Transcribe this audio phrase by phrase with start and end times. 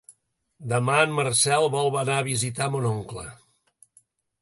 [0.71, 3.31] Demà en Marcel vol anar a visitar mon oncle.